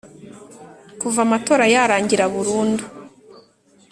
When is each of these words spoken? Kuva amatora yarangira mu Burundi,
Kuva 0.99 1.19
amatora 1.25 1.63
yarangira 1.73 2.25
mu 2.27 2.31
Burundi, 2.39 2.83